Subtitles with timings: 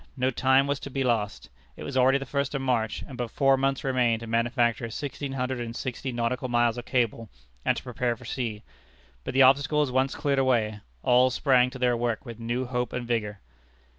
[0.17, 1.47] No time was to be lost.
[1.77, 5.33] It was already the first of March, and but four months remained to manufacture sixteen
[5.33, 7.29] hundred and sixty nautical miles of cable,
[7.63, 8.63] and to prepare for sea.
[9.23, 13.07] But the obstacles once cleared away, all sprang to their work with new hope and
[13.07, 13.41] vigor.